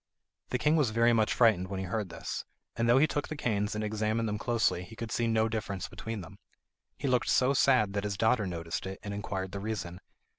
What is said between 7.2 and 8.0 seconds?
so sad